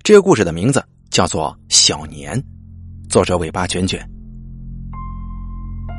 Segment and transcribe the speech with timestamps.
[0.00, 2.36] 这个故事的名字叫做《小年》，
[3.08, 4.08] 作者尾巴卷卷。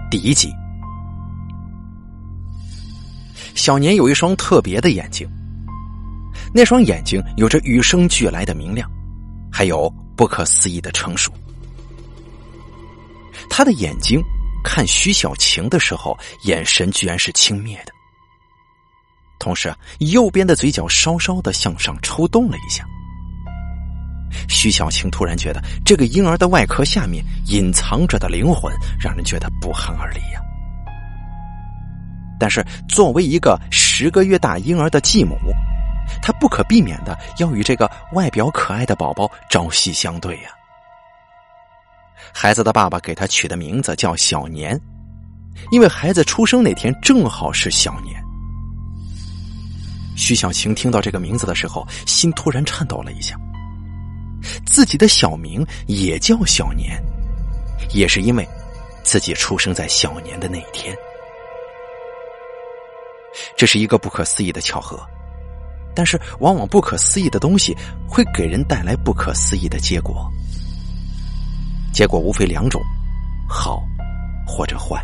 [0.10, 0.52] 第一集，
[3.56, 5.30] 小年有一双特别的眼睛，
[6.54, 8.90] 那双眼睛有着与生俱来的明亮，
[9.52, 11.32] 还有不可思议的成熟。
[13.50, 14.22] 他的眼睛
[14.64, 17.94] 看徐小晴的时候，眼神居然是轻蔑的，
[19.40, 22.86] 同时右边的嘴角稍稍的向上抽动了一下。
[24.48, 30.42] 徐小晴突然觉得，这个婴儿的外壳下面隐藏着的灵魂，让人觉得不寒而栗呀。
[32.40, 35.38] 但是，作为一个十个月大婴儿的继母，
[36.22, 40.50] 她不可避免的要与这个外表可爱的宝宝朝夕相对呀。
[42.34, 44.80] 孩子的爸爸给他取的名字叫小年，
[45.72, 48.22] 因为孩子出生那天正好是小年。
[50.16, 53.36] 徐小晴听到这个名字的时候，心突然颤抖了一下。
[54.66, 57.02] 自己的小名也叫小年，
[57.94, 58.48] 也是因为
[59.04, 60.96] 自己出生在小年的那一天。
[63.58, 65.00] 这是一个不可思议的巧合，
[65.96, 67.76] 但是往往不可思议的东西
[68.08, 70.30] 会给人带来不可思议的结果。
[71.92, 72.82] 结果无非两种：
[73.48, 73.84] 好
[74.46, 75.04] 或者坏。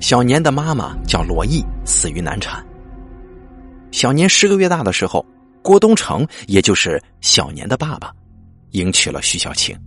[0.00, 2.64] 小年的妈妈叫罗毅，死于难产。
[3.90, 5.24] 小年十个月大的时候。
[5.68, 8.10] 郭东城，也就是小年的爸爸，
[8.70, 9.78] 迎娶了徐小晴。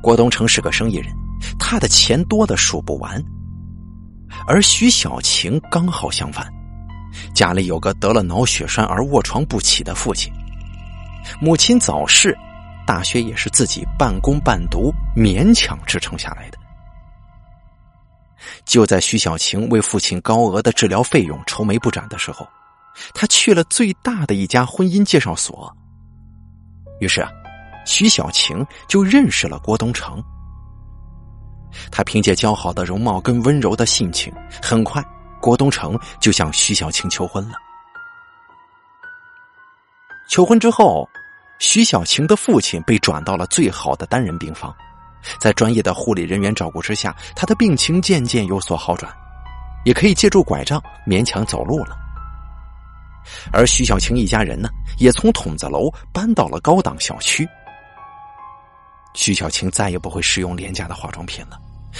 [0.00, 1.12] 郭东城是个生意人，
[1.58, 3.20] 他的钱多的数不完。
[4.46, 6.48] 而徐小晴刚好相反，
[7.34, 10.32] 家里有个得了脑血栓而卧床不起的父亲，
[11.40, 12.32] 母亲早逝，
[12.86, 16.58] 大学也是自己半工半读，勉强支撑下来的。
[18.64, 22.46] 就在徐小晴为父亲高额的治疗费用愁眉不展的时候。
[23.14, 25.74] 他去了最大的一家婚姻介绍所，
[27.00, 27.30] 于是啊，
[27.84, 30.22] 徐小晴就认识了郭东城。
[31.90, 35.04] 他凭借姣好的容貌跟温柔的性情，很快
[35.40, 37.54] 郭东城就向徐小晴求婚了。
[40.28, 41.08] 求婚之后，
[41.58, 44.74] 徐小晴的父亲被转到了最好的单人病房，
[45.40, 49.12] 在专业的护理人员照顾之下，他的病情渐渐有所好转，
[49.84, 51.96] 也可以借助拐杖勉强走路了。
[53.52, 54.68] 而徐小晴一家人呢，
[54.98, 57.48] 也从筒子楼搬到了高档小区。
[59.14, 61.58] 徐小晴再也不会使用廉价的化妆品了，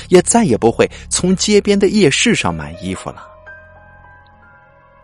[0.09, 3.27] 也再也不会从街边的夜市上买衣服了。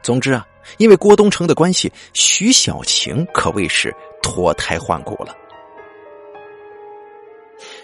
[0.02, 0.46] 总之啊，
[0.78, 5.34] 因为郭东城的关系，徐小晴可谓是脱胎换骨了。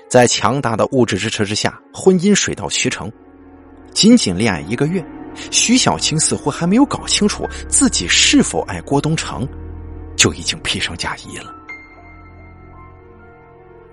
[0.09, 3.11] 在强大的物质支持之下，婚姻水到渠成，
[3.93, 5.05] 仅仅恋爱一个月。
[5.50, 9.47] 徐小晴似乎还没有搞清楚自己是否爱郭东城，
[10.16, 11.53] 就已经披上嫁衣了。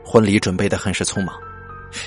[0.03, 1.35] 婚礼准备的很是匆忙，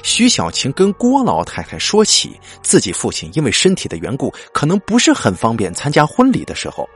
[0.03, 6.88] 徐小晴跟郭老太太说起自己父亲因为身体的缘故，可能不是很方便参加婚礼的时候，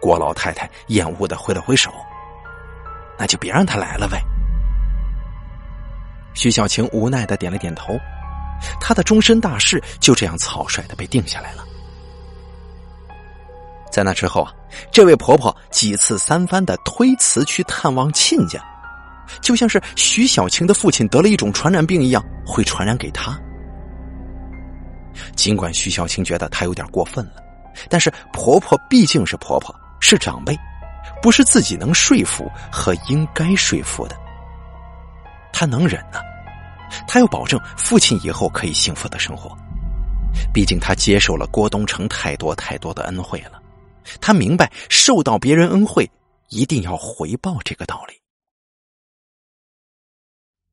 [0.00, 1.92] 郭老太太厌恶的挥了挥手
[3.18, 4.22] ：“那就别让他来了呗。”
[6.34, 7.98] 徐小晴无奈的点了点头。
[8.80, 11.64] 他的终身大事就这样草率的被定下来了。
[13.90, 14.52] 在那之后啊，
[14.90, 18.58] 这位婆婆几次三番的推辞去探望亲家，
[19.42, 23.38] 就像是徐小晴的父亲得了一种传染病一样，会传染给她。
[25.36, 27.34] 尽管徐小晴觉得她有点过分了，
[27.90, 30.58] 但是婆婆毕竟是婆婆，是长辈，
[31.20, 34.16] 不是自己能说服和应该说服的，
[35.52, 36.18] 她能忍呢。
[37.06, 39.56] 他要保证父亲以后可以幸福的生活，
[40.52, 43.60] 毕竟他接受了郭东城太多太多的恩惠了。
[44.20, 46.10] 他明白受到别人恩惠
[46.48, 48.14] 一定要回报这个道理。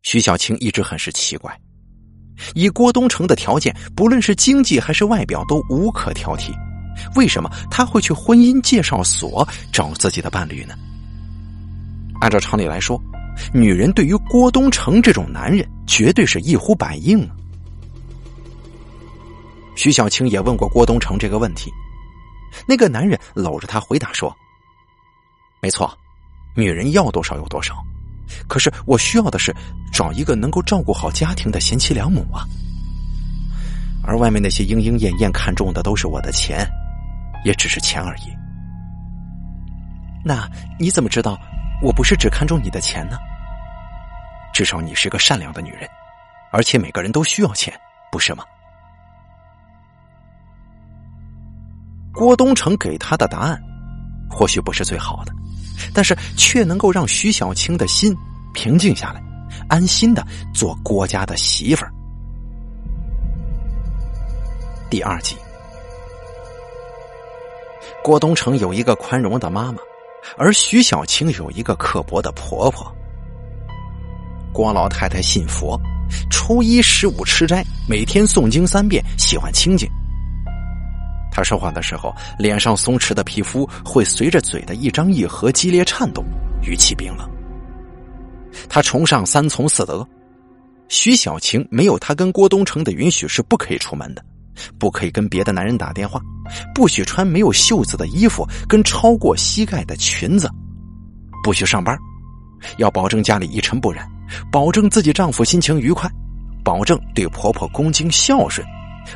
[0.01, 1.55] 徐小晴一直很是奇怪，
[2.55, 6.51] 以郭东城的条件，不论是经济还是外表都无可挑剔，
[7.15, 10.73] 为什么他会去婚姻介绍所找自己的伴侣呢？
[12.21, 12.99] 按照常理来说。
[13.53, 17.35] 女人对于郭东城这种男人，绝对是一呼百应啊。
[19.75, 21.71] 徐小青也问过郭东城这个问题，
[22.67, 24.35] 那个男人搂着她回答说
[25.61, 25.97] ：“没错，
[26.55, 27.75] 女人要多少有多少，
[28.47, 29.55] 可是我需要的是
[29.93, 32.43] 找一个能够照顾好家庭的贤妻良母啊。
[34.03, 36.67] 而外面那些莺莺燕燕看中的都是我的钱，
[37.45, 38.23] 也只是钱而已。
[40.25, 41.39] 那你怎么知道
[41.81, 43.17] 我不是只看重你的钱呢？”
[44.53, 45.89] 至少你是个善良的女人，
[46.51, 47.73] 而且每个人都需要钱，
[48.11, 48.43] 不是吗？
[52.11, 53.61] 郭东城给他的答案
[54.29, 55.31] 或许不是最好的，
[55.93, 58.13] 但是却能够让徐小青的心
[58.53, 59.21] 平静下来，
[59.69, 61.91] 安心的做郭家的媳妇儿。
[64.89, 65.37] 第二集，
[68.03, 69.77] 郭东城有一个宽容的妈妈，
[70.37, 72.93] 而徐小青有一个刻薄的婆婆。
[74.51, 75.79] 郭老太太信佛，
[76.29, 79.89] 初一十五吃斋，每天诵经三遍，喜欢清静。
[81.31, 86.25] 她说话的时候，脸上松弛的皮肤会随着嘴的一张一合激烈颤动，
[86.63, 87.29] 语气冰冷。
[88.67, 90.05] 她崇尚三从四德，
[90.87, 94.25] 徐小晴没有她跟郭东城的允许是不可以出门的，
[94.77, 96.21] 不可以跟别的男人打电话，
[96.73, 100.49] 不许穿没有袖子的衣服跟超过膝盖的裙子，
[101.43, 101.97] 不许上班，
[102.77, 104.07] 要保证家里一尘不染。
[104.51, 106.07] 保证自己丈夫心情愉快，
[106.63, 108.67] 保证对婆婆恭敬孝顺，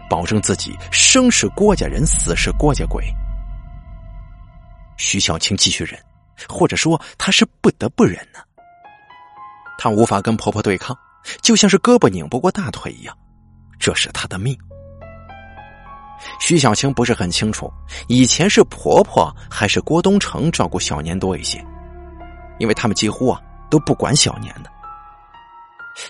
[0.10, 3.06] 保证自己生是郭家人，死是郭家鬼。
[4.98, 6.00] 徐小青继续忍，
[6.50, 8.40] 或者说她是不得不忍呢。
[9.78, 10.98] 她无法跟婆婆对抗，
[11.42, 13.16] 就像是胳膊拧不过大腿一样，
[13.80, 14.58] 这是她的命。
[16.40, 17.72] 徐小青不是很清楚，
[18.08, 21.64] 以前是婆婆还是郭东城照顾小年多一些，
[22.60, 24.72] 因为他们几乎啊都不管小年的。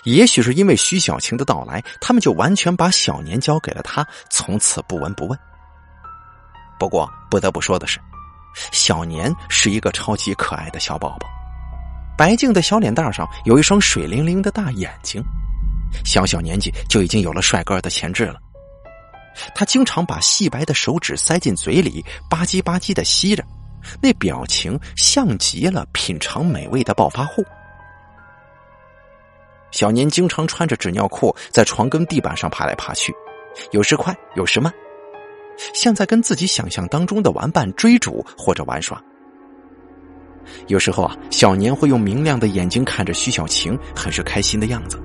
[0.04, 5.38] 也许是因为徐小晴的到来，他们就完全把小年交给了他，从此不闻不问。
[6.78, 8.00] 不过不得不说的是，
[8.72, 11.28] 小年是一个超级可爱的小宝宝，
[12.16, 15.22] 白净的小脸蛋上有一双水灵灵的大眼睛，
[16.04, 18.40] 小小年纪就已经有了帅哥的潜质了。
[19.54, 23.44] 他经常把细白的手指塞进嘴里，吧唧吧唧的吸着，
[24.00, 27.44] 那表情像极了品尝美味的暴发户。
[29.70, 33.12] 小年经常穿着纸尿裤在床跟地板上爬来爬去，
[33.72, 34.72] 有时快，有时慢，
[35.74, 39.02] 像在跟自己想象当中的玩伴追逐或者玩耍。
[40.68, 44.96] 有时候啊，小年会用明亮的眼睛看着徐小晴，很是开心的样子。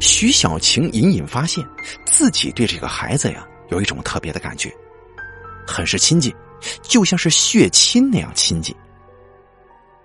[0.00, 1.64] 徐小晴隐隐发现
[2.06, 4.72] 自己对这个孩子呀有一种特别的感觉，
[5.66, 6.34] 很是亲近，
[6.82, 8.74] 就像是血亲那样亲近。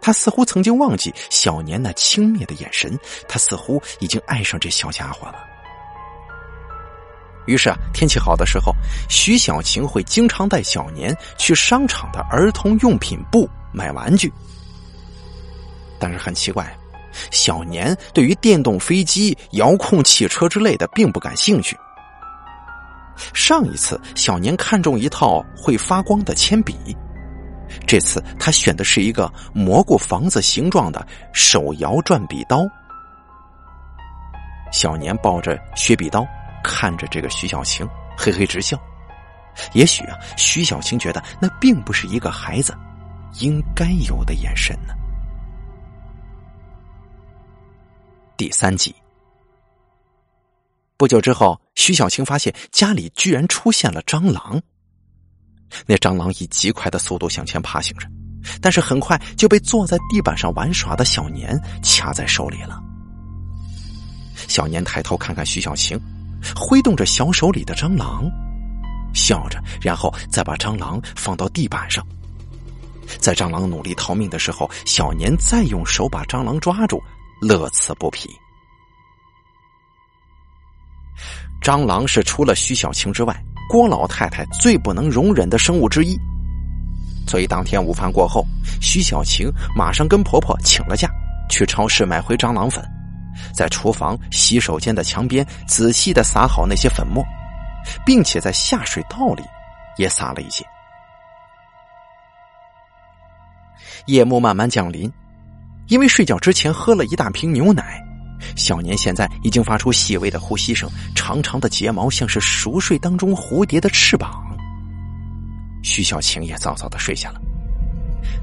[0.01, 2.95] 他似乎曾经忘记小年那轻蔑的眼神，
[3.27, 5.35] 他似乎已经爱上这小家伙了。
[7.47, 8.71] 于是啊，天气好的时候，
[9.09, 14.31] 徐小晴会经常带小年去商场的儿童用品部买玩具。
[15.97, 16.75] 但是很奇怪，
[17.31, 21.77] 小年对于电动飞机、遥控汽车之类的并不感兴趣。
[23.33, 26.75] 上一次，小年看中一套会发光的铅笔。
[27.87, 32.59] 这次他选的是一个蘑菇房子形状的手摇转笔刀。
[34.71, 36.25] 小年抱着削笔刀，
[36.63, 38.77] 看着这个徐小晴，嘿嘿直笑。
[39.71, 42.75] 也许啊，徐小晴觉得那并不是一个孩子
[43.39, 44.93] 应该有的眼神呢。
[48.37, 48.93] 第三集，
[50.97, 54.61] 不久之后，徐小晴发现家里居然出现了蟑螂。
[55.85, 58.07] 那蟑螂以极快的速度向前爬行着，
[58.61, 62.77] 但是很快就被坐在地板上玩耍的小年掐在手里了。
[64.49, 65.97] 小年抬头看看徐小晴，
[66.57, 68.29] 挥动着小手里的蟑螂，
[69.13, 72.05] 笑着，然后再把蟑螂放到地板上。
[73.17, 77.01] 在蟑螂努力逃命的时候，小年再用手把蟑螂抓住，
[77.41, 78.29] 乐此不疲。
[81.61, 83.35] 蟑螂是除了徐小晴之外。
[83.67, 86.15] 郭老太太最不能容忍的生物之一，
[87.27, 88.45] 所以当天午饭过后，
[88.79, 91.09] 徐小晴马上跟婆婆请了假，
[91.49, 92.87] 去超市买回蟑螂粉，
[93.55, 97.25] 在厨房洗手间的墙边仔细的撒好那些粉末，
[98.05, 99.41] 并且在下水道里
[99.97, 100.63] 也撒了一些。
[104.05, 105.11] 夜幕慢慢降临，
[105.87, 108.01] 因为睡觉之前喝了一大瓶牛奶。
[108.55, 114.43] 小年现在已经发出细微的呼吸声，长长的睫毛像是熟睡当中蝴蝶的翅膀。
[115.83, 117.41] 徐小晴也早早的睡下了，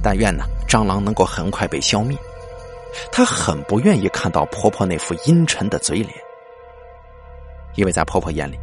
[0.02, 2.16] 但愿呢蟑螂能够很快被消灭。
[3.10, 6.10] 她很不愿意看到婆婆那副阴沉的嘴脸，
[7.76, 8.58] 因为在婆婆眼里，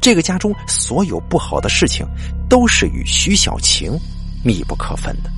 [0.00, 2.06] 这个家中所有不好的事情
[2.48, 3.98] 都是与徐小晴
[4.44, 5.30] 密不可分的。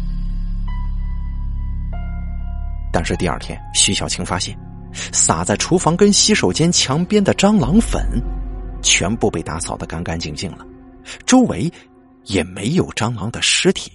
[2.94, 4.56] 但是第二天，徐小晴发现。
[5.12, 8.00] 撒在厨房跟洗手间墙边的蟑螂粉，
[8.80, 10.64] 全部被打扫的干干净净了，
[11.26, 11.68] 周围
[12.26, 13.90] 也没有蟑螂的尸体。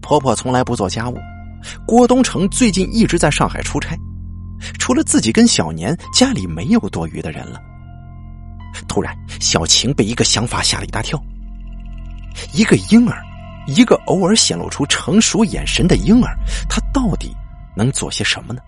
[0.00, 1.16] 婆婆从来不做家务，
[1.86, 3.96] 郭东城最近一直在上海出差，
[4.80, 7.60] 除了自己跟小年，家里没有多余的人了。
[8.88, 11.22] 突然，小晴被一个想法吓了一大跳。
[12.52, 13.22] 一个婴儿，
[13.68, 16.34] 一个偶尔显露出成熟眼神的婴儿，
[16.70, 17.36] 他到底
[17.76, 18.62] 能做些什么呢？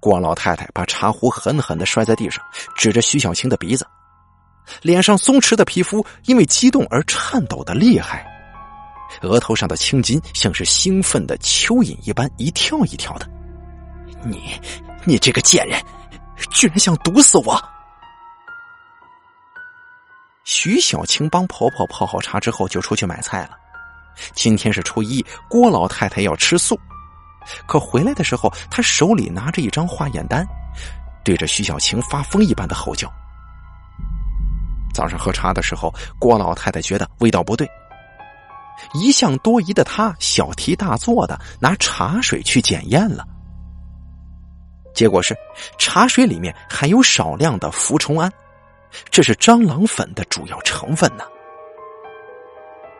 [0.00, 3.86] 郭老太太把茶壶狠狠的摔在地上，指着徐小青的鼻子，
[4.82, 8.26] 脸上松弛的皮肤因为激动而颤抖的厉害，
[9.22, 13.30] 额头上的青筋像是兴奋的蚯蚓一般一跳一跳的。
[14.24, 14.60] 你，
[15.04, 15.80] 你这个贱人，
[16.50, 17.62] 居然想毒死我！
[20.44, 23.50] 徐小青帮婆婆泡好茶之后，就出去买菜了。
[24.34, 26.78] 今天是初一，郭老太太要吃素。
[27.66, 30.46] 可回来的时候，她手里拿着一张化验单，
[31.24, 33.10] 对着徐小晴发疯一般的吼叫。
[34.92, 37.68] 早上喝茶的时候，郭老太太觉得味道不对，
[38.92, 43.24] 一向多疑的她小题大做的拿茶水去检验了，
[44.94, 45.34] 结果是
[45.78, 48.30] 茶水里面含有少量的氟虫胺，
[49.10, 51.24] 这是蟑螂粉的主要成分呢。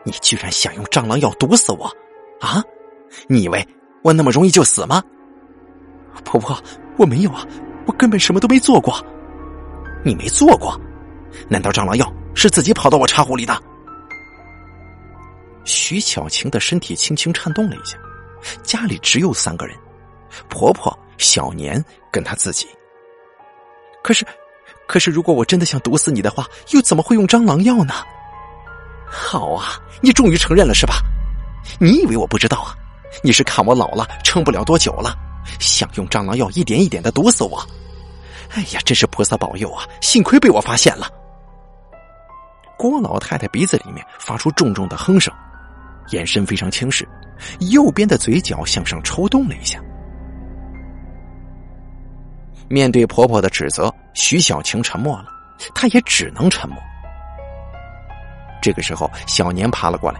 [0.03, 1.85] 你居然想用蟑螂药毒死我
[2.39, 2.63] 啊？
[3.27, 3.67] 你以为？
[4.03, 5.03] 我那么容易就死吗？
[6.23, 6.57] 婆婆，
[6.97, 7.45] 我没有啊，
[7.85, 9.03] 我根本什么都没做过。
[10.03, 10.79] 你没做过？
[11.47, 13.55] 难道蟑螂药是自己跑到我茶壶里的？
[15.63, 17.95] 徐巧晴的身体轻轻颤动了一下。
[18.63, 19.77] 家里只有三个人：
[20.49, 22.67] 婆婆、小年跟她自己。
[24.01, 24.25] 可是，
[24.87, 27.93] 可是，如果我真的想毒死你的话，又怎么会用蟑螂药呢？
[29.09, 30.95] 好啊，你终于承认了是吧？
[31.79, 32.75] 你以为我不知道啊？
[33.23, 35.15] 你是看我老了，撑不了多久了，
[35.59, 37.61] 想用蟑螂药一点一点的毒死我？
[38.51, 39.85] 哎呀，真是菩萨保佑啊！
[40.01, 41.09] 幸亏被我发现了。
[42.77, 45.33] 郭老太太鼻子里面发出重重的哼声，
[46.09, 47.07] 眼神非常轻视，
[47.71, 49.79] 右边的嘴角向上抽动了一下。
[52.67, 55.27] 面对婆婆的指责，徐小晴沉默了，
[55.73, 56.77] 她也只能沉默。
[58.61, 60.19] 这个时候，小年爬了过来。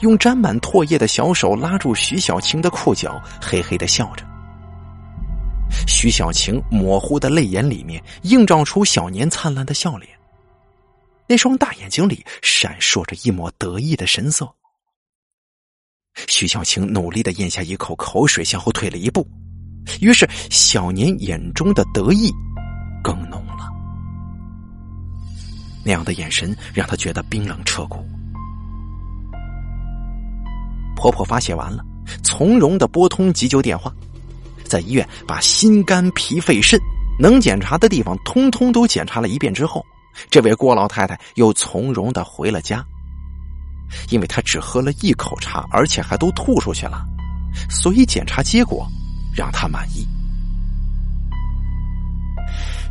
[0.00, 4.26] 用沾满唾液的小手拉住徐小晴的裤脚，嘿嘿的笑着。
[5.86, 10.10] 徐小晴模糊的泪眼里面映照出小年灿烂的笑脸，
[11.28, 14.52] 那双大眼睛里闪烁着一抹得意的神色。
[16.26, 19.24] 徐小晴努力的咽下一口口水，向后退了一步，
[20.00, 22.28] 于是小年眼中的得意
[23.06, 23.70] 更浓了，
[25.84, 28.04] 那样的眼神让他觉得冰冷彻骨。
[30.96, 31.84] 婆婆发泄完了，
[32.24, 33.92] 从容的拨通急救电话，
[34.64, 36.80] 在医院把心肝脾肺肾
[37.16, 39.86] 能检查的地方通通都检查了一遍之后，
[40.28, 42.84] 这位郭老太太又从容的回了家。
[44.10, 47.06] 因为她只喝了一口茶，而且还都吐出去了，
[47.70, 48.84] 所以检查结果
[49.32, 50.04] 让她满意。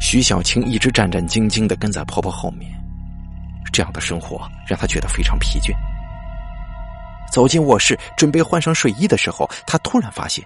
[0.08, 2.72] 徐小青一直战战兢兢的跟在婆婆后面，
[3.74, 5.74] 这样的生活让她觉得非常疲倦。
[7.34, 10.46] 走进卧室，准备换上睡衣的时候，她突然发现，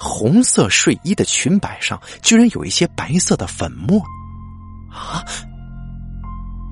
[0.00, 4.00] 红色睡衣的裙摆上居然有一些白色的粉末。
[4.90, 5.22] 啊！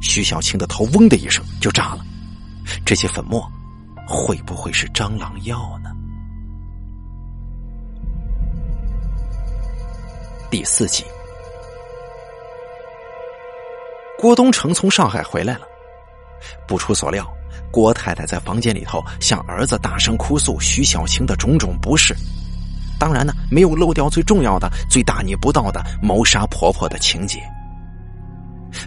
[0.02, 2.04] 徐小青的头嗡的一声就炸了。
[2.84, 3.40] 这些粉末
[4.04, 5.92] 会不会是蟑螂药呢？
[10.50, 11.04] 第四集，
[14.18, 15.66] 郭东城从上海回来了，
[16.66, 17.26] 不出所料。
[17.70, 22.14] 郭太太在房间里头向儿子大声哭诉徐小晴的种种不是，
[23.00, 27.40] 当然呢，没有漏掉最重要的、最大逆不道的谋杀婆婆的情节。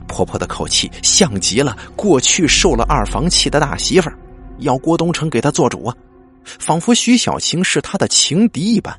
[0.08, 4.18] 婆婆的口气像极了过去受了二房气的大媳妇儿，
[4.60, 5.96] 要郭东城给她做主啊，
[6.44, 8.98] 仿佛徐小晴是他的情敌一般。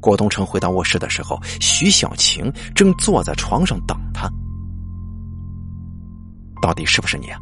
[0.00, 4.28] 郭东城回到卧室的时候，徐小晴正坐在床上等他。
[6.62, 7.38] 到底是不是你啊？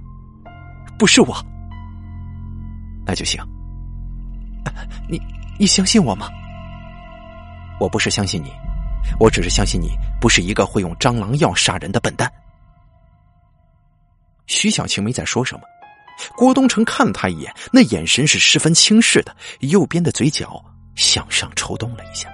[0.99, 1.37] 不是我，
[3.07, 3.41] 那就行。
[5.09, 5.21] 你
[5.59, 6.29] 你相信我吗？
[7.81, 8.53] 我不是相信你，
[9.21, 12.31] 我只是相信你不是一个会用蟑螂药杀人的笨蛋。
[14.47, 15.63] 徐小晴没再说什么，
[16.37, 20.65] 郭东城看了他一眼，那眼神是十分轻视的，右边的嘴角
[20.97, 22.29] 向上抽动了一下。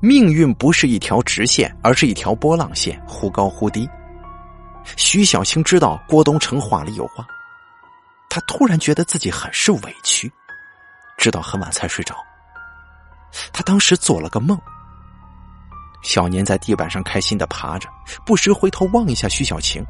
[0.00, 3.88] 命运不是一条直线，而是一条波浪线，忽高忽低。
[4.96, 7.26] 徐小青知道郭东城话里有话，
[8.30, 10.32] 他突然觉得自己很是委屈，
[11.18, 12.16] 直到很晚才睡着。
[13.52, 14.58] 他当时做了个梦，
[16.02, 17.86] 小年在地板上开心的爬着，
[18.24, 19.84] 不时回头望一下徐小晴。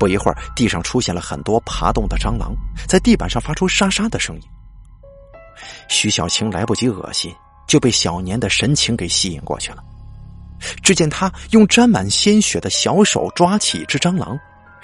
[0.00, 2.52] 不一会儿，地上出现了很多爬动的蟑螂，
[2.88, 4.42] 在地板上发出沙沙的声音。
[5.88, 7.32] 徐小晴来不及恶心，
[7.70, 9.84] 就被小年的神情给吸引过去了。
[10.82, 14.36] 只见他用沾满鲜血的小手抓起一只蟑螂，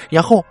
[0.08, 0.44] 然后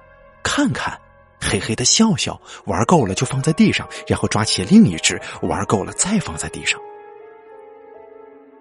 [0.44, 1.00] 看看，
[1.40, 6.78] 嘿嘿的笑笑，玩够了就放在地上，然后抓起另一只，玩够了再放在地上。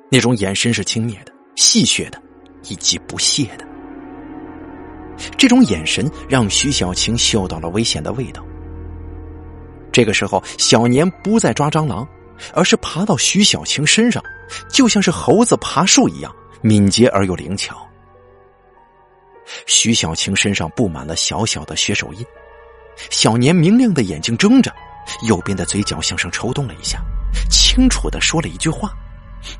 [0.09, 2.23] 那种眼神是轻蔑的、戏谑的，
[2.69, 3.66] 以及不屑的。
[5.37, 8.40] 这种眼神让徐小晴嗅到了危险的味道。
[9.90, 12.07] 这个时候，小年不再抓蟑螂，
[12.52, 14.22] 而是爬到徐小晴身上，
[14.68, 16.34] 就像是猴子爬树一样。
[16.60, 17.86] 敏捷而又灵巧。
[19.66, 22.24] 徐小晴身上布满了小小的血手印，
[23.10, 24.74] 小年明亮的眼睛睁着，
[25.28, 26.98] 右边的嘴角向上抽动了一下，
[27.50, 28.90] 清楚的说了一句话：“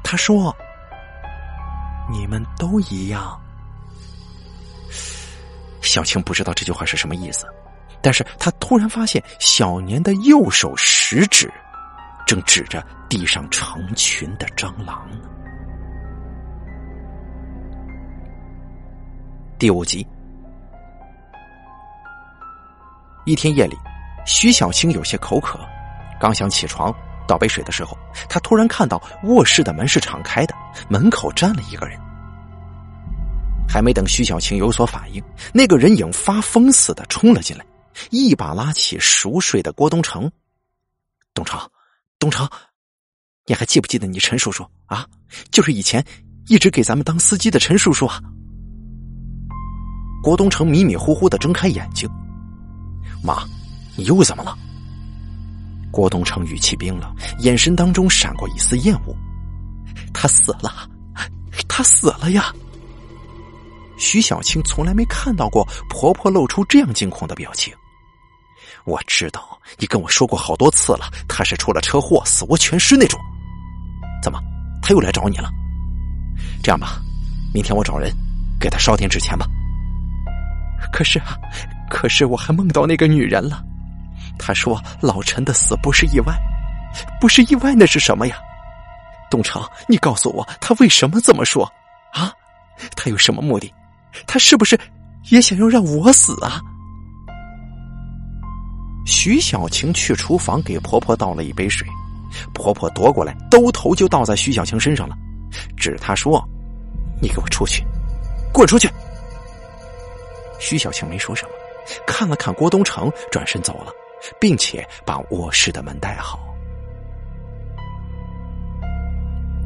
[0.03, 0.57] 他说，
[2.11, 3.39] 你们都一样。”
[5.83, 7.45] 小青不知道这句话是什么意思，
[8.01, 11.53] 但是他突然发现小年的右手食指
[12.27, 15.29] 正指着地上成群的蟑螂呢。
[19.59, 20.07] 第五集，
[23.25, 23.77] 一天夜里，
[24.27, 25.59] 徐小青有些口渴，
[26.21, 26.95] 刚想起床
[27.27, 27.97] 倒杯水的时候，
[28.29, 30.55] 他突然看到卧室的门是敞开的，
[30.89, 31.99] 门口站了一个人。
[33.69, 37.65] 还没等徐小青有所反应，那个人影发疯似的冲了进来，
[38.11, 40.31] 一把拉起熟睡的郭东城。
[41.33, 41.59] 东城，
[42.25, 42.49] 东城，
[43.45, 45.07] 你还记不记得你陈叔叔啊？
[45.51, 46.03] 就是以前
[46.47, 48.19] 一直给咱们当司机的陈叔叔啊。
[50.23, 52.09] 郭东城迷迷糊糊的睁开眼睛，
[53.23, 53.45] 妈，
[53.95, 54.57] 你又怎么了？
[55.91, 59.15] 郭东城语气冰冷，眼神当中闪过一丝厌恶。
[60.15, 60.89] 他死了，
[61.69, 62.55] 他死了呀！
[63.99, 67.71] 徐小青从来没看到过婆婆露出这样惊恐的表情。
[68.87, 73.19] 我知道你跟我说过好多次了，他是出了车祸，死无全尸那种。
[74.23, 74.41] 怎么，
[74.83, 75.51] 他又来找你了？
[76.63, 77.01] 这样吧，
[77.53, 78.13] 明天我找人
[78.61, 79.47] 给他烧点纸钱吧。
[80.93, 81.37] 可是啊，
[81.91, 83.63] 可是我还梦到那个女人了。
[84.39, 86.35] 他说老陈的死不是意外，
[87.21, 88.37] 不是意外，那是什么呀？
[89.31, 91.65] 东城，你告诉我，他为什么这么说？
[92.13, 92.33] 啊，
[92.97, 93.73] 他有什么目的？
[94.27, 94.79] 他是不是
[95.31, 96.61] 也想要让我死啊？
[99.05, 101.87] 徐小晴去厨房给婆婆倒了一杯水，
[102.53, 105.17] 婆婆夺过来，兜头就倒在徐小晴身上了，
[105.77, 106.43] 指她说
[107.21, 107.85] ：“你给我出去，
[108.53, 108.89] 滚出去！”
[110.59, 111.51] 徐小晴没说什么，
[112.07, 113.93] 看了看郭东城，转身走了，
[114.41, 116.41] 并且把卧室的门带好。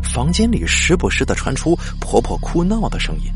[0.03, 3.31] 房间里时不时的传出婆婆哭闹的声音，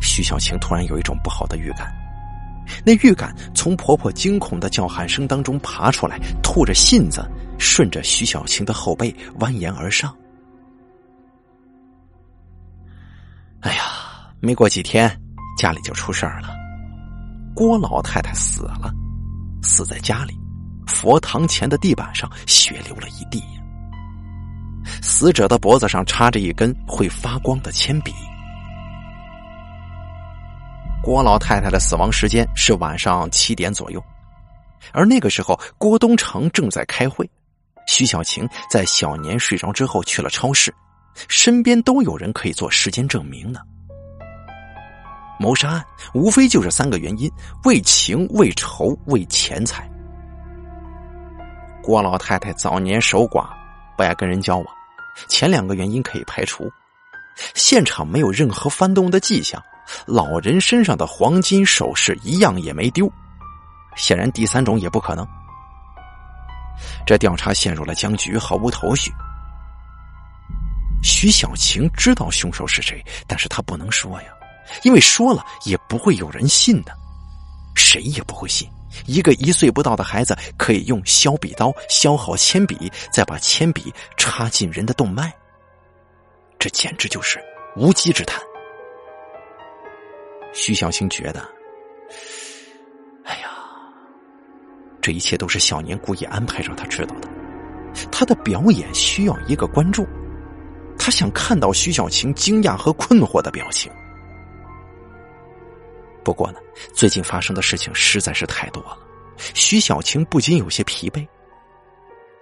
[0.00, 1.94] 徐小晴突然有一种不好的预感，
[2.84, 7.24] 那预感从婆婆惊恐的叫喊声当中爬出来，吐着信子，
[7.58, 10.14] 顺着徐小青的后背蜿蜒而上。
[13.60, 13.82] 哎呀，
[14.40, 15.10] 没过几天。
[15.58, 16.50] 家里就出事儿了，
[17.52, 18.92] 郭老太太死了，
[19.60, 20.32] 死在家里，
[20.86, 23.42] 佛堂前的地板上血流了一地。
[25.02, 28.12] 死者的脖子上插着一根会发光的铅笔。
[31.08, 34.04] 郭老太太的死亡时间是晚上七点左右，
[34.92, 37.26] 而那个时候郭东城正在开会，
[37.86, 40.70] 徐小晴在小年睡着之后去了超市，
[41.26, 43.60] 身边都有人可以做时间证明呢。
[45.40, 47.32] 谋杀案无非就是三个原因：
[47.64, 49.90] 为情、为仇、为钱财。
[51.82, 53.48] 郭老太太早年守寡，
[53.96, 54.66] 不爱跟人交往，
[55.26, 56.70] 前两个原因可以排除。
[57.54, 59.62] 现场没有任何翻动的迹象，
[60.06, 63.10] 老人身上的黄金首饰一样也没丢，
[63.96, 65.26] 显然第三种也不可能。
[67.06, 69.12] 这调查陷入了僵局，毫无头绪。
[71.02, 74.28] 徐小晴知道凶手是谁，但是他不能说呀。
[74.82, 76.92] 因为说了也不会有人信的，
[77.74, 78.68] 谁也不会信
[79.06, 85.32] 一个一岁不到的孩子可以用削笔刀削好铅笔，再把铅笔插进人的动脉。
[86.58, 87.42] 这简直就是
[87.76, 88.40] 无稽之谈。
[90.52, 91.40] 徐小青觉得，
[93.24, 93.50] 哎呀，
[95.00, 97.28] 这一切都是小年故意安排让他知道的。
[98.10, 100.06] 他的表演需要一个观众，
[100.98, 103.90] 他想看到徐小晴惊讶和困惑的表情。
[106.24, 106.58] 不过呢，
[106.92, 108.98] 最近发生的事情实在是太多了，
[109.54, 111.26] 徐小晴不禁有些疲惫。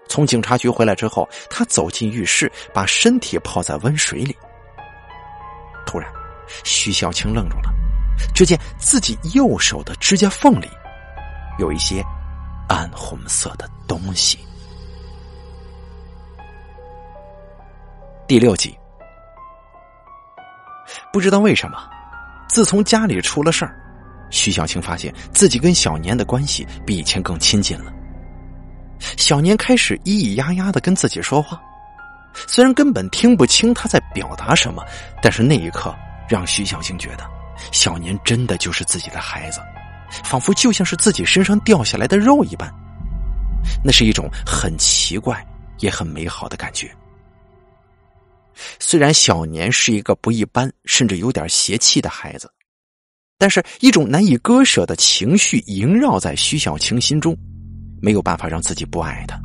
[0.09, 4.37] 从警察局回来之后，他走进浴室，把身体泡在温水里。
[5.87, 6.11] 突然，
[6.65, 7.73] 徐小晴愣住了，
[8.35, 10.69] 只见自己右手的指甲缝里
[11.59, 12.05] 有一些
[12.69, 14.39] 暗红色的东西。
[18.27, 18.77] 第六集，
[21.13, 21.79] 不知道为什么，
[22.49, 23.79] 自从家里出了事儿，
[24.31, 27.93] 徐小青发现自己跟小年的关系比以前更亲近了。
[29.17, 31.61] 小年开始咿咿呀呀的跟自己说话，
[32.49, 34.83] 虽然根本听不清他在表达什么，
[35.23, 35.95] 但是那一刻
[36.29, 37.25] 让徐小青觉得
[37.73, 39.61] 小年真的就是自己的孩子，
[40.25, 42.73] 仿佛就像是自己身上掉下来的肉一般。
[43.85, 45.45] 那是一种很奇怪
[45.79, 46.91] 也很美好的感觉。
[48.79, 52.51] 虽然小年是一个不一般，甚至有点邪气的孩子，
[53.39, 57.37] 但是一种难以割舍的情绪萦绕在徐小青心中。
[58.01, 59.41] 没有办法让自己不爱他。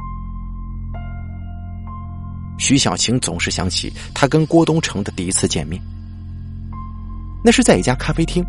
[2.59, 5.81] 徐小晴总是想起他跟郭东城的第一次见面，
[7.43, 8.45] 那是在一家咖啡厅，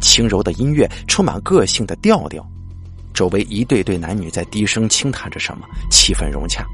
[0.00, 2.44] 轻柔的音乐充满个性的调调，
[3.12, 6.64] 周围一对对男女在低声轻谈着什么，气氛融洽。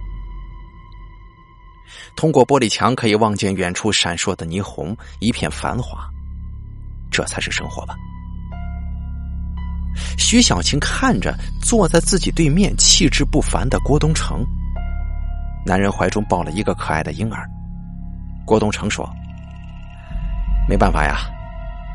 [2.15, 6.09] 通过玻璃墙可以望见远处闪烁的霓虹，一片繁华，
[7.11, 7.97] 这才是生活吧。
[10.17, 14.45] 徐小晴看着坐在自己对面、气质不凡的郭东城，
[15.67, 17.49] 男人怀中抱了一个可爱的婴儿。
[18.47, 19.09] 郭东城说
[20.69, 21.29] ：“没办法呀，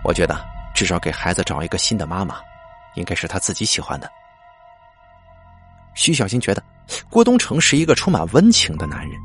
[0.04, 0.40] 我觉得
[0.76, 2.36] 至少给孩子找一个新的妈妈，
[2.96, 4.10] 应该是他自己喜欢的。”
[5.96, 6.62] 徐小晴觉得
[7.10, 9.20] 郭东城是一个充满温情的男人，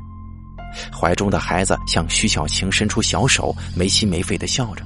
[0.91, 4.83] 怀中的孩子向徐小晴伸出小手，没心没肺的笑着。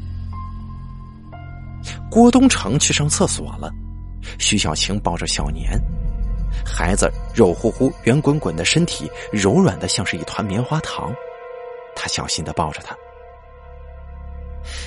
[2.11, 3.71] 郭东城去上厕所了，
[4.37, 5.79] 徐小晴抱着小年，
[6.65, 11.13] 孩子肉乎乎、圆滚滚的身体，柔软的像是一团棉花糖。
[11.95, 12.93] 他小心的抱着他。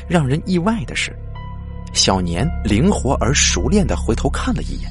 [0.09, 1.14] 让人意外的是，
[1.93, 4.90] 小年灵活而熟练的回头看了一眼，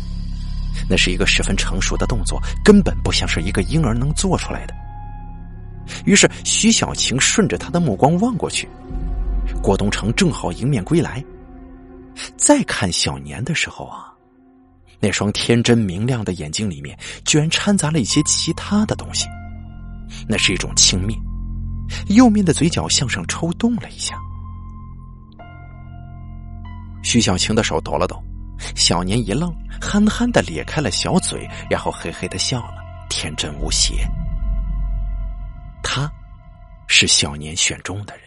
[0.89, 4.73] 那是一个十分成熟的动作，根本不像是一个婴儿能做出来的。
[6.06, 8.67] 于是徐小晴顺着他的目光望过去，
[9.62, 11.23] 郭东城正好迎面归来。
[12.38, 14.13] 再看小年的时候啊，
[14.99, 19.25] 那双天真明亮的眼睛里面居然掺杂了一些其他的东西，
[20.28, 21.17] 那是一种轻蔑。
[22.13, 24.19] 右面的嘴角向上抽动了一下。
[27.01, 28.21] 徐小晴的手抖了抖，
[28.75, 34.07] 小年一愣，憨憨的咧开了小嘴，然后嘿嘿的笑了，天真无邪。
[35.81, 36.12] 他，
[36.88, 38.25] 是小年选中的人。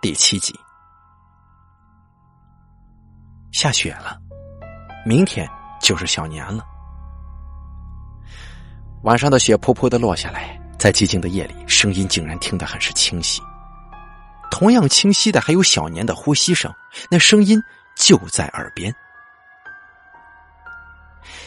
[0.00, 0.54] 第七集，
[3.50, 4.16] 下雪了，
[5.04, 5.48] 明天
[5.80, 6.64] 就是小年了。
[9.02, 13.42] 晚上的雪扑扑的落下来，在寂静的夜里，声音竟然听得很是清晰。
[14.50, 16.72] 同样清晰的还有小年的呼吸声，
[17.10, 17.62] 那声音
[17.96, 18.94] 就在耳边。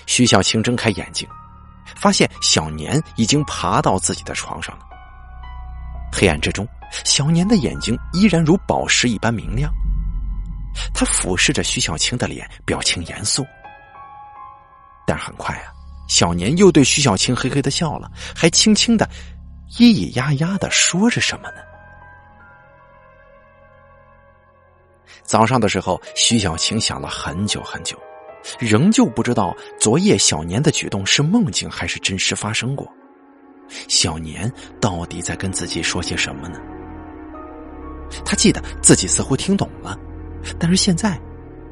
[0.05, 1.27] 徐小青睁开眼睛，
[1.95, 4.85] 发现小年已经爬到自己的床上了。
[6.11, 6.67] 黑暗之中。
[7.05, 9.71] 小年的眼睛依然如宝石一般明亮，
[10.93, 13.45] 他俯视着徐小青的脸，表情严肃。
[15.07, 15.71] 但很快啊，
[16.09, 19.09] 小年又对徐小青嘿嘿的笑了，还轻轻的
[19.69, 21.61] 咿咿呀呀的说着什么呢？
[25.23, 27.97] 早上的时候，徐小晴想了很久很久，
[28.59, 32.87] 仍旧不知道昨夜小年的举动是梦境还是真实发生过。
[33.87, 36.59] 小年到底在跟自己说些什么呢？
[38.25, 39.97] 他记得自己似乎听懂了，
[40.59, 41.17] 但是现在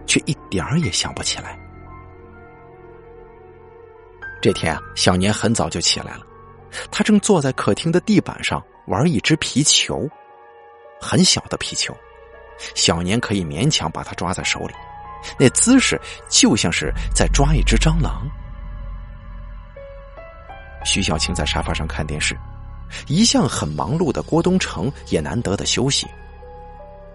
[0.05, 1.59] 却一点儿也想不起来。
[4.41, 6.21] 这天啊，小年很早就起来了，
[6.89, 10.07] 他正坐在客厅的地板上玩一只皮球，
[11.01, 11.93] 很小的皮球，
[12.75, 14.73] 小年可以勉强把他抓在手里，
[15.37, 18.27] 那姿势就像是在抓一只蟑螂。
[20.85, 22.37] 徐小青在沙发上看电视，
[23.07, 26.07] 一向很忙碌的郭东城也难得的休息。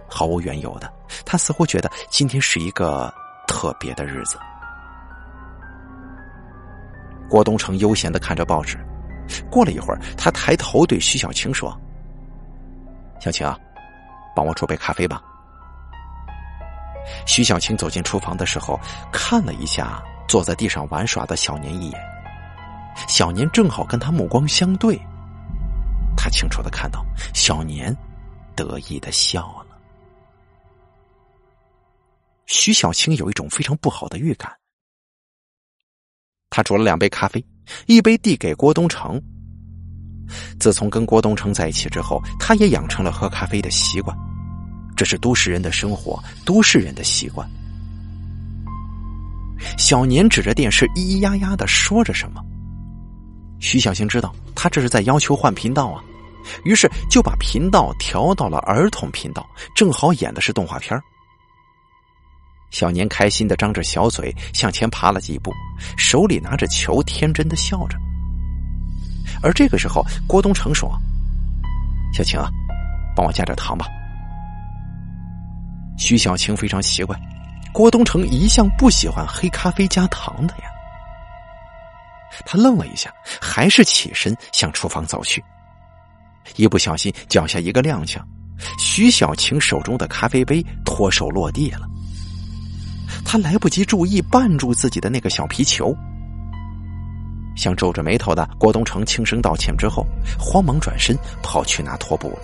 [0.07, 0.93] 毫无缘由的，
[1.25, 3.13] 他似乎觉得今天是一个
[3.49, 4.39] 特别的日子。
[7.29, 8.79] 郭东城悠闲的看着报纸，
[9.51, 11.77] 过了一会儿，他抬头对徐小青说
[13.19, 13.51] ：“小青，
[14.37, 15.23] 帮我煮杯咖啡吧。”
[17.27, 18.79] 徐小青走进厨房的时候，
[19.12, 22.01] 看了一下坐在地上玩耍的小年一眼，
[23.09, 24.99] 小年正好跟他目光相对，
[26.17, 27.97] 他清楚的看到小年
[28.55, 29.77] 得意的笑了。
[32.47, 34.53] 徐小青有一种非常不好的预感。
[36.51, 37.45] 他煮了两杯咖啡，
[37.87, 39.21] 一杯递给郭东城。
[40.61, 44.17] 自从跟郭东城在一起之后，他也养成了喝咖啡的习惯，
[44.97, 47.49] 这是都市人的生活，都市人的习惯。
[49.79, 52.43] 小年指着电视咿咿呀呀的说着什么，
[53.61, 56.03] 徐小青知道他这是在要求换频道啊，
[56.65, 61.01] 于是就把频道调到了儿童频道，正好演的是动画片
[62.71, 65.53] 小年开心的张着小嘴向前爬了几步，
[65.97, 67.97] 手里拿着球，天真的笑着。
[69.43, 70.91] 而这个时候，郭东城说
[72.13, 72.51] ：“小晴啊，
[73.17, 73.87] 帮我加点糖吧。”
[75.97, 77.19] 徐小晴非常奇怪，
[77.73, 80.65] 郭东城一向不喜欢黑咖啡加糖的呀。
[82.45, 85.43] 他愣了一下，还是起身向厨房走去。
[86.57, 88.19] 一不小心，脚下一个踉跄，
[88.79, 91.87] 徐小晴手中的咖啡杯脱手落地了。
[93.25, 95.95] 他来不及注意绊住自己的那个小皮球，
[97.57, 100.05] 向皱着眉头的郭东城轻声道歉之后，
[100.39, 102.39] 慌忙转身跑去拿拖布了。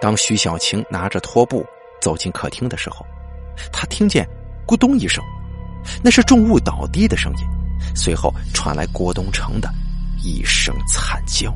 [0.00, 1.64] 当徐小晴拿着拖布
[2.00, 3.06] 走进客厅的时候，
[3.72, 4.26] 他听见
[4.66, 5.22] “咕咚”一声，
[6.02, 7.46] 那是重物倒地的声音，
[7.94, 9.68] 随后传来郭东城的。
[10.24, 11.52] 一声惨叫。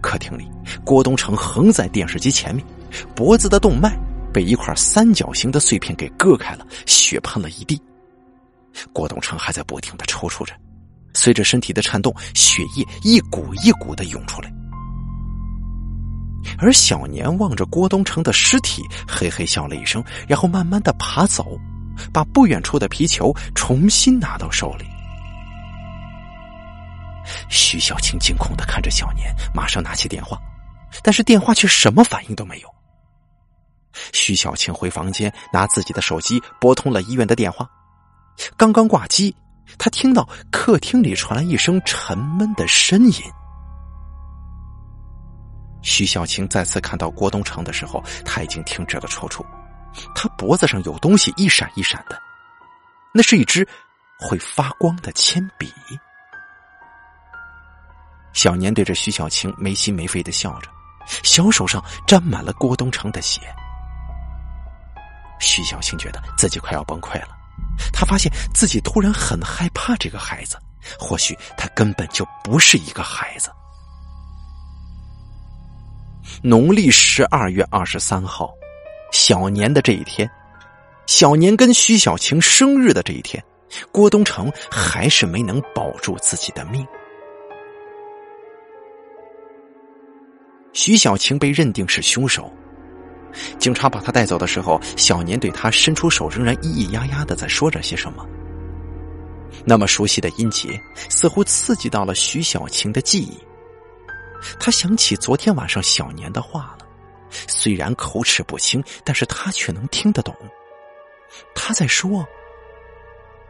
[0.00, 0.50] 客厅里，
[0.82, 2.64] 郭东城横在电视机前面，
[3.14, 3.94] 脖子的动脉
[4.32, 7.78] 被一块三角形的碎片给割开了，血喷了一地。
[8.94, 10.54] 郭东城还在不停的抽搐着，
[11.12, 14.50] 随着身体的颤动，血液一股一股的涌出来。
[16.58, 21.58] 而小年望着郭东城的尸体，嘿嘿笑了一声，然后慢慢的爬走，
[22.12, 24.84] 把不远处的皮球重新拿到手里。
[27.48, 30.38] 徐小青惊恐的看着小年，马上拿起电话，
[31.02, 32.68] 但是电话却什么反应都没有。
[34.12, 37.68] 徐小青回房间拿自己的手机拨通了医院的电话，
[38.56, 39.34] 刚刚挂机，
[39.78, 43.32] 他听到客厅里传来一声沉闷的呻吟。
[45.84, 49.44] 徐小青再次看到郭东城的时候，他已经停止了抽搐，
[50.14, 52.18] 他脖子上有东西一闪一闪的，
[53.12, 53.68] 那是一支
[54.18, 55.70] 会发光的铅笔。
[58.32, 60.70] 小年对着徐小青没心没肺的笑着，
[61.22, 63.42] 小手上沾满了郭东城的血。
[65.38, 67.36] 徐小青觉得自己快要崩溃了，
[67.92, 70.58] 他发现自己突然很害怕这个孩子，
[70.98, 73.52] 或许他根本就不是一个孩子。
[76.42, 78.52] 农历十二月二十三号，
[79.12, 80.30] 小年的这一天，
[81.06, 83.42] 小年跟徐小晴生日的这一天，
[83.92, 86.86] 郭东城还是没能保住自己的命。
[90.72, 92.52] 徐小晴被认定是凶手。
[93.58, 98.26] 警察把他带走的时候，小年对他伸出手，仍然咿咿呀呀的在说着些什么。
[99.64, 103.38] 那么熟悉的音节，似乎刺激到了徐小晴的记忆。
[104.58, 106.86] 他想起昨天晚上小年的话了，
[107.48, 110.34] 虽然口齿不清，但是他却能听得懂。
[111.54, 112.26] 他在说：“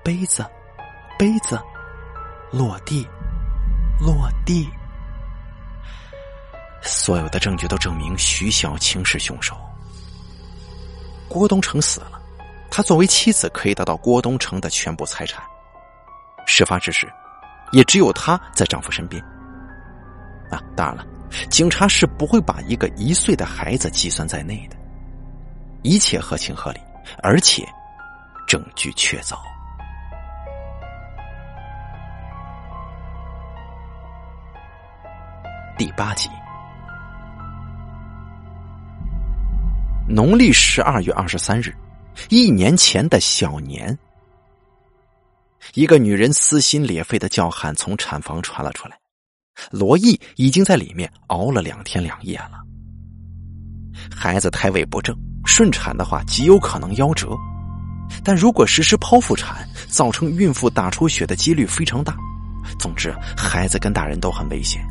[0.03, 0.45] 杯子，
[1.19, 1.61] 杯子，
[2.51, 3.07] 落地，
[4.01, 4.69] 落地。”
[6.83, 9.57] 所有的证据都证明徐小青是凶手。
[11.29, 12.21] 郭东城死了，
[12.71, 15.43] 他作为妻子可以得到郭东城的全部财产。
[16.47, 17.11] 事发之时，
[17.73, 19.25] 也只有她在丈夫身边。
[20.51, 21.07] 啊，当然了，
[21.51, 24.77] 警察是不会把一个一岁的孩子计算在内的。
[25.83, 26.81] 一切合情合理，
[27.23, 27.63] 而且
[28.47, 29.37] 证据确凿。
[35.77, 36.31] 第八集。
[40.07, 41.75] 农历十二月二十三日，
[42.29, 43.99] 一年前的小年，
[45.73, 48.97] 一个女人撕心裂肺的叫喊从产房传了出来。
[49.71, 52.61] 罗毅已经在里面熬了两天两夜了。
[54.15, 57.29] 孩子胎位不正，顺产的话极有可能夭折；
[58.23, 62.17] 但如果实施剖腹产，造成孕妇大出血的几率非常大。
[62.79, 64.85] 总之，孩子跟大人都很危险。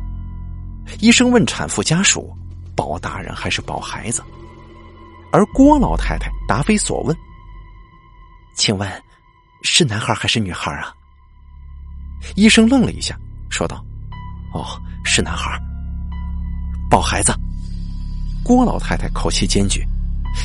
[1.00, 2.34] 医生问产妇家属：
[2.76, 4.22] 保大人还是保孩子？
[5.32, 7.16] 而郭老太太答非所问
[8.54, 8.88] ：“请问，
[9.62, 10.94] 是男孩还是女孩啊？”
[12.36, 13.18] 医生愣了一下，
[13.50, 13.84] 说道
[14.54, 14.64] ：“哦，
[15.04, 15.60] 是男孩。
[16.90, 17.34] 抱孩子。”
[18.44, 19.82] 郭老太太口气坚决，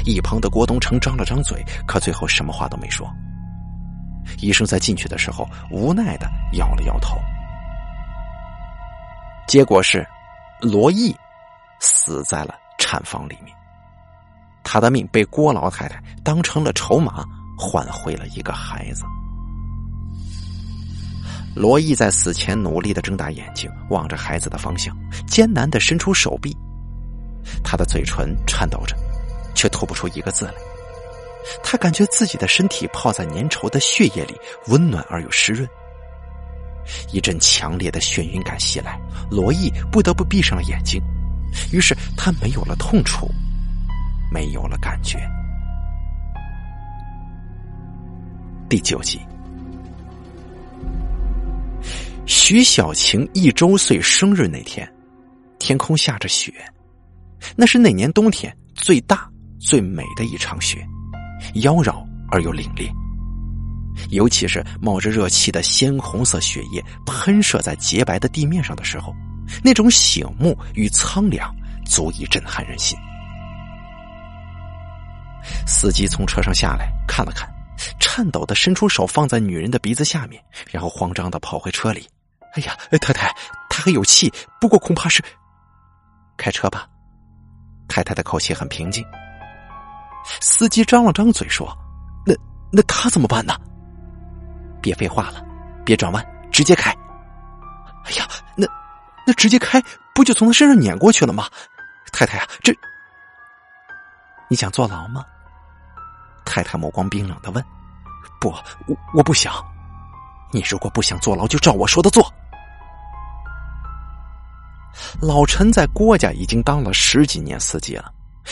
[0.06, 3.06] 一旁的郭东城张了张嘴，可最后什么话都没说。
[4.40, 7.18] 医生在进去的时候无奈的摇了摇头。
[9.48, 10.08] 结果是，
[10.62, 11.14] 罗毅
[11.82, 13.54] 死在了产房里面。
[14.64, 17.26] 他的命被郭老太太当成了筹码，
[17.58, 19.04] 换回了一个孩子。
[21.56, 24.96] 罗毅在死前努力的睁大眼睛，望着孩子的方向，
[25.28, 26.56] 艰难的伸出手臂。
[27.64, 28.96] 他的嘴唇颤抖着，
[29.56, 30.54] 却吐不出一个字来。
[31.64, 34.36] 他感觉自己的身体泡在粘稠的血液里，
[34.68, 35.68] 温暖而又湿润。
[37.12, 41.02] 一阵强烈的眩晕感袭来，罗毅不得不闭上了眼睛。
[41.72, 43.28] 于是他没有了痛楚，
[44.32, 45.20] 没有了感觉。
[48.70, 49.20] 第九集，
[52.30, 54.88] 徐小晴一周岁生日那天，
[55.58, 56.54] 天空下着雪，
[57.56, 59.28] 那是那年冬天最大
[59.60, 60.88] 最美的一场雪，
[61.56, 62.88] 妖娆而又凛冽。
[64.12, 69.12] 尤其是冒着热气的鲜红色血液喷射在洁白的地面上的时候，
[69.64, 71.52] 那种醒目与苍凉
[71.84, 72.96] 足以震撼人心。
[75.66, 77.50] 司机从车上下来看了看，
[78.00, 80.40] 颤抖的伸出手放在女人的鼻子下面，
[80.70, 82.08] 然后慌张的跑回车里。
[82.54, 83.34] “哎呀，太太，
[83.70, 85.24] 他还有气，不过恐怕是……
[86.38, 86.88] 开车吧。”
[87.88, 89.06] 太太的口气很平静。
[90.42, 91.76] 司机张了张嘴说
[92.26, 92.34] ：“那
[92.72, 93.56] 那他怎么办呢？”
[94.82, 95.44] 别废话了，
[95.86, 96.92] 别转弯，直接开。
[98.06, 98.68] 哎呀，那
[99.26, 99.82] 那直接开
[100.14, 101.48] 不就从他身上碾过去了吗？
[102.12, 102.74] 太太啊，这
[104.48, 105.26] 你想坐牢吗？
[106.46, 107.64] 太太目光冰冷的问。
[108.40, 108.50] 不，
[108.88, 109.54] 我我不想。
[110.52, 112.32] 你如果不想坐牢，就照我说的做。
[115.22, 118.12] 老陈在郭家已经当了十几年司机了，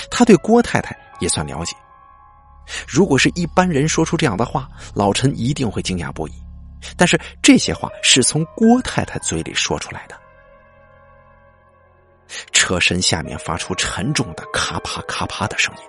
[0.10, 1.76] 他对郭太太也算了解。
[2.88, 6.34] 如果是一般人说出这样的话，老陈一定会惊讶不已。
[6.96, 10.16] 但是这些话是从郭太太嘴里说出来的。
[12.52, 15.82] 车身下面发出沉重的咔啪咔啪的声音，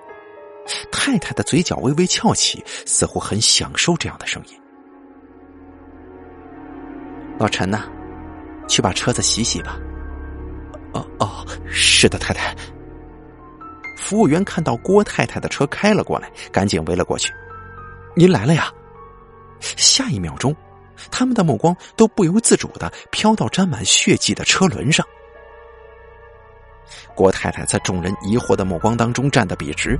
[0.90, 4.57] 太太的嘴角微微翘起，似乎很享受这样的声音。
[7.38, 7.84] 老陈呐，
[8.66, 9.78] 去把车子洗洗吧。
[10.92, 12.54] 哦哦，是的，太太。
[13.96, 17.32] 服务员看到郭太太的车开了过来，赶紧围了过去。
[18.16, 18.72] 您来了呀！
[19.60, 20.54] 下一秒钟，
[21.10, 25.06] 他们的目光都不由自主的飘到沾满血迹的车轮上。
[27.14, 29.98] 郭太太在众人疑惑的目光当中站得笔直。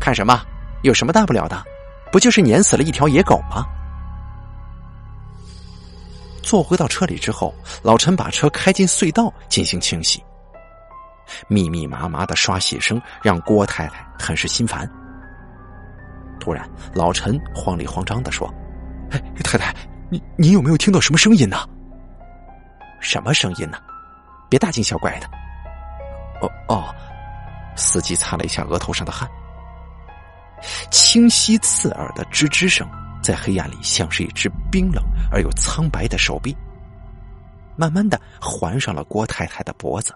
[0.00, 0.40] 看什么？
[0.82, 1.62] 有什么大不了的？
[2.10, 3.66] 不就是碾死了一条野狗吗？
[6.46, 10.22] 坐回到车里之后，老陈把车开进隧道进行清洗。
[11.48, 14.88] 密密麻麻的刷洗声让郭太太很是心烦。
[16.38, 18.48] 突然，老陈慌里慌张的说
[19.10, 19.74] ：“哎，太太，
[20.08, 21.68] 你你有没有听到什么声音呢？
[23.00, 23.78] 什么声音呢？
[24.48, 25.26] 别大惊小怪的。”
[26.40, 26.94] 哦哦，
[27.74, 29.28] 司机擦了一下额头上的汗，
[30.92, 32.88] 清晰刺耳的吱吱声
[33.26, 36.56] 在黑暗里像是一只冰冷而又苍白的手臂，
[37.76, 40.14] 慢慢的环上了郭太太的脖子。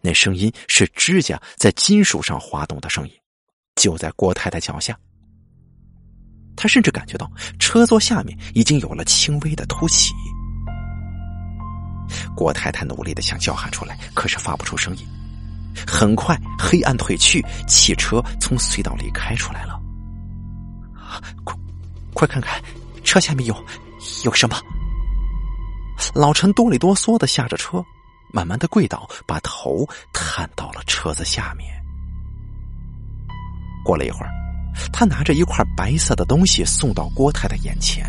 [0.00, 3.12] 那声音是指甲在金属上滑动的声音，
[3.76, 4.98] 就在郭太太脚下。
[6.56, 10.14] 他甚至感觉到车座下面已经有了轻微的凸起。
[12.34, 15.06] 郭太太努力的想叫喊出来，可是发不出声音。
[15.86, 19.79] 很快，黑暗褪去，汽车从隧道里开出来了。
[22.20, 22.62] 快，看看，
[23.02, 23.64] 车下面有
[24.24, 24.56] 有什么？
[26.14, 27.82] 老陈哆里哆嗦的下着车。
[28.32, 31.68] 慢慢的跪倒，把头探到了车子下面。
[33.84, 34.30] 过了一会儿，
[34.92, 38.06] 他拿着一块白色的东西送到郭太太眼前。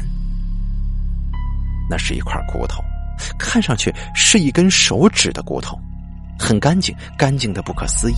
[1.90, 2.84] 那是一块骨头，
[3.40, 5.76] 看上去是一根手指的骨头，
[6.38, 8.16] 很干净，干净的不可思议，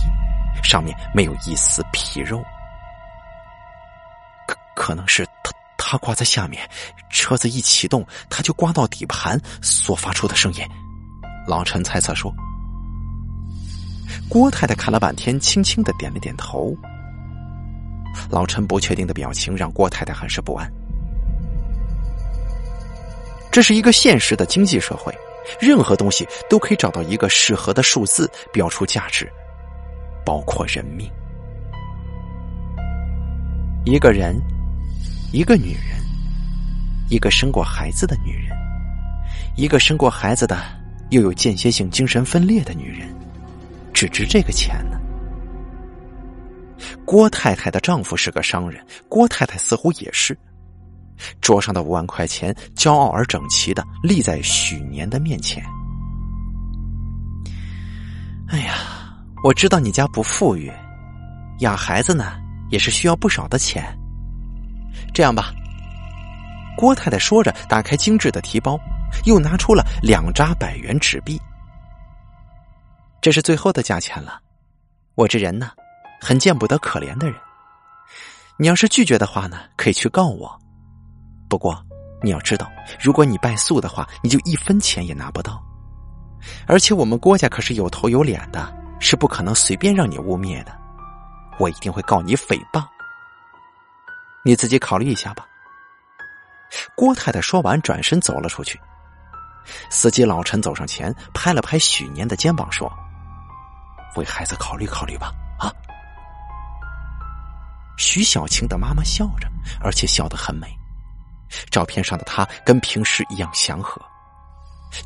[0.62, 2.44] 上面没有一丝皮肉。
[4.46, 5.50] 可可能是他
[5.94, 6.68] 他挂在下面，
[7.08, 10.60] 车子一启动，他就刮到底盘所发出的声音。
[11.46, 12.34] 老陈猜测说
[14.28, 16.76] ：“郭太太看了半天，轻轻的点了点头。”
[18.28, 20.68] 老陈不确定的表情让郭太太很是不安。
[23.52, 25.16] 这是一个现实的经济社会，
[25.60, 29.32] 任何东西都可以找到一个适合的数字标出价值，
[30.26, 31.08] 包括人命。
[33.84, 34.34] 一个人，
[35.34, 36.00] 一个女人，
[37.10, 38.56] 一个生过孩子的女人，
[39.56, 40.56] 一个生过孩子的。
[41.10, 43.08] 又有间歇性精神分裂的女人，
[43.92, 44.98] 只值这个钱呢？
[47.04, 50.36] 郭太太的丈夫是个商人，郭太太似乎也是。
[51.40, 55.62] 桌上的五万块钱骄傲而整齐的立在许年的面前。
[58.48, 58.74] 哎呀，
[59.42, 60.72] 我知道你家不富裕，
[61.58, 62.36] 养孩子呢
[62.70, 63.84] 也是需要不少的钱。
[65.12, 65.52] 这样吧，
[66.76, 68.78] 郭太太说着，打开精致的提包。
[69.26, 71.40] 又拿出了两扎百元纸币，
[73.20, 74.40] 这是最后的价钱了。
[75.14, 75.70] 我这人呢，
[76.20, 77.36] 很见不得可怜的人。
[78.58, 80.60] 你要是拒绝的话呢，可以去告我。
[81.48, 81.80] 不过，
[82.24, 82.68] 你要知道，
[83.00, 85.62] 如果你败诉的话，你就一分钱也拿不到。
[86.66, 90.76] 而且我们郭家可是有头有脸的，是不可能随便让你污蔑的。
[91.60, 92.84] 我一定会告你诽谤。
[94.44, 95.46] 你自己考虑一下吧。
[96.94, 98.78] 郭太太说完，转身走了出去。
[99.88, 102.92] 司机老陈走上前，拍了拍许年的肩膀，说
[104.16, 105.72] ：“为孩子考虑考虑吧。”啊。
[107.96, 109.48] 徐小晴的妈妈笑着，
[109.80, 110.68] 而且笑得很美。
[111.70, 114.02] 照片上的她跟平时一样祥和，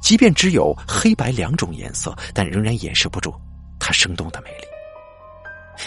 [0.00, 3.38] 即便只有黑白两种颜色，但仍然掩饰不住
[3.78, 4.64] 她生动的美丽。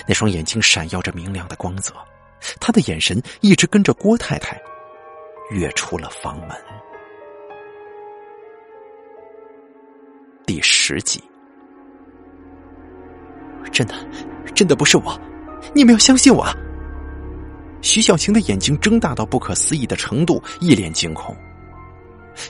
[0.08, 1.94] 那双眼睛闪耀着明亮的光泽，
[2.60, 4.62] 他的眼神一直跟着郭太太，
[5.52, 6.50] 跃出了房门。
[10.46, 11.24] 第十集，
[13.72, 13.96] 真的，
[14.54, 15.18] 真的不是我，
[15.74, 16.46] 你们要相信我。
[17.82, 21.36] 徐小晴的眼睛睁大到不可思议的程度，一脸惊恐。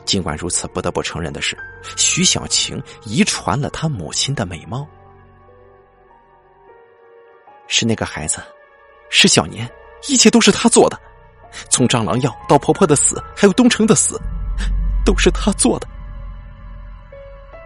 [0.05, 1.57] 尽管如此，不得不承认的是，
[1.95, 4.87] 徐小晴遗传了她母亲的美貌。
[7.67, 8.41] 是那个孩子，
[9.09, 9.69] 是小年，
[10.09, 10.99] 一切都是他做的，
[11.69, 14.19] 从蟑螂药到婆婆的死，还有东城的死，
[15.05, 15.87] 都是他做的。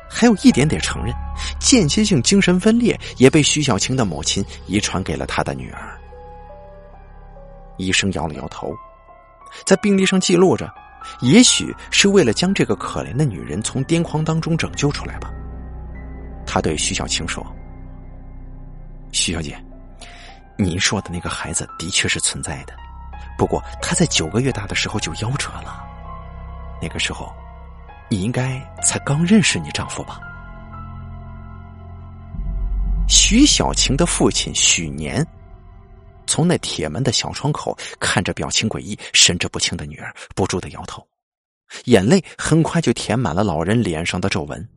[0.10, 1.14] 还有一点点承认，
[1.60, 6.00] 间歇性精神分裂也被徐小青的母亲遗传给了他的女儿。
[7.78, 8.74] 医生摇了摇头，
[9.66, 10.74] 在病历上记录着，
[11.22, 15.30] 也许是为了将这个可怜的女人从癫狂当中拯救出来吧。
[16.46, 17.46] 他对徐小青说
[19.12, 19.62] ：“徐小姐，
[20.58, 22.74] 您说的那个孩子的确是存在的，
[23.38, 25.84] 不过他在九个月大的时候就夭折了。
[26.82, 27.34] 那个时候，
[28.10, 30.20] 你应该才刚认识你丈夫吧？”
[33.08, 35.26] 徐小晴的父亲许年。
[36.28, 41.06] 从那铁门的小窗口看着表情诡异、神志不清的女儿，不住的摇头，
[41.86, 44.70] 眼泪很快就填满了老人脸上的皱纹。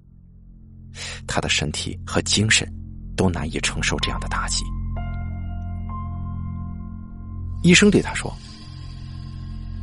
[1.26, 2.70] 他的身体和精神
[3.16, 4.62] 都难以承受这样的打击。
[7.62, 8.34] 医生对他说：“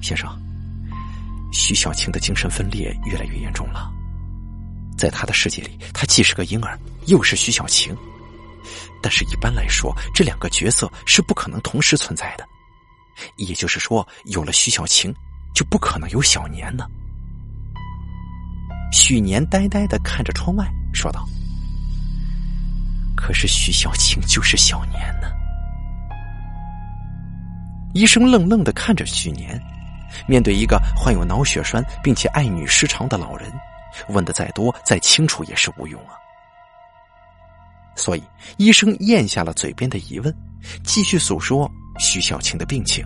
[0.01, 0.29] 先生，
[1.51, 3.91] 徐小晴的精神分裂越来越严重了，
[4.97, 7.95] 在他的世界里，他既是个婴儿，又是徐小晴。”
[9.03, 12.47] 但是，一般来说，这两个角色是不可能同时存在的。
[13.35, 15.13] 也就是说，有了徐小晴，
[15.53, 16.87] 就不可能有小年呢。
[18.91, 21.27] 许年呆呆的看着窗外，说道
[23.15, 25.29] ：“可是徐小晴就是小年呢。”
[27.95, 29.57] 医生愣愣的看着许年，
[30.27, 33.49] 面对一个患有脑血栓并且爱女失常的老人，
[34.09, 36.11] 问的再多再清楚也是无用啊。
[37.95, 38.23] 所以，
[38.57, 40.35] 医生咽下了嘴边的疑问，
[40.83, 43.01] 继续诉说徐小青的病情。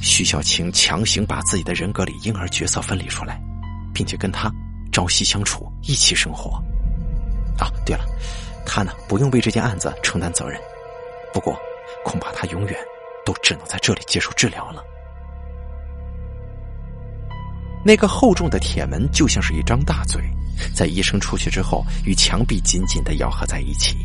[0.00, 3.38] 徐小青强行把自己的人格里婴儿角色分离出来，
[3.92, 4.50] 并且跟他
[4.90, 6.52] 朝夕相处，一起生活。
[7.58, 8.06] 啊，对了，
[8.64, 10.58] 他呢不用为这件案子承担责任，
[11.34, 11.54] 不过
[12.04, 12.76] 恐怕他永远
[13.24, 14.84] 都只能在这里接受治疗了。
[17.84, 20.22] 那个厚重的铁门就像是一张大嘴。
[20.74, 23.96] 在医生出去之后，与墙壁紧紧的咬合在一起。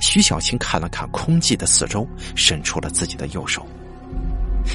[0.00, 3.66] 徐小青看了看空寂的四周，伸出了自己的右手，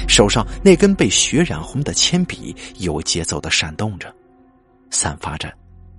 [0.06, 4.14] 手上那根被血染红的铅笔有节奏的闪动着，
[4.90, 5.52] 散发着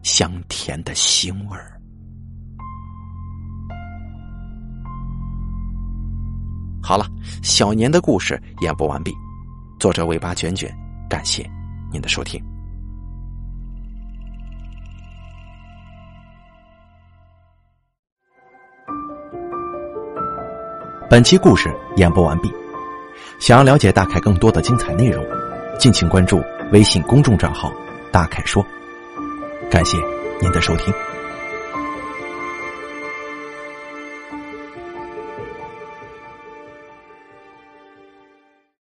[0.04, 1.73] 香甜的腥味儿。
[6.86, 7.06] 好了，
[7.42, 9.16] 小年的故事演播完毕，
[9.80, 10.70] 作者尾巴卷卷，
[11.10, 11.50] 感谢
[11.90, 12.44] 您的收听。
[21.10, 22.52] 本期故事演播完毕。
[23.40, 25.26] 想要了解大凯更多的精彩内容，
[25.80, 27.72] 敬请关注微信公众账号
[28.12, 28.66] “大凯说”。
[29.72, 29.98] 感谢
[30.42, 30.94] 您的收听。